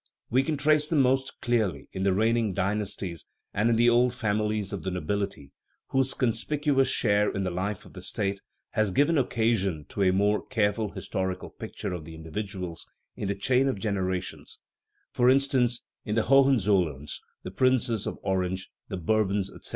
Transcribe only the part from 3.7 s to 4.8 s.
old families